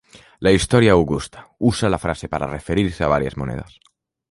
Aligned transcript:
La 0.39 0.51
"Historia 0.51 0.93
Augusta" 0.93 1.49
usa 1.59 1.87
la 1.87 1.99
frase 1.99 2.27
para 2.27 2.47
referirse 2.47 3.03
a 3.03 3.07
varias 3.07 3.37
monedas. 3.37 3.79